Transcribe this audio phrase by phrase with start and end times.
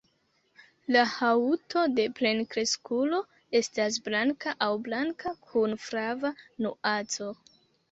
[0.93, 3.21] La haŭto de plenkreskulo
[3.61, 6.35] estas blanka aŭ blanka kun flava
[6.67, 7.33] nuanco.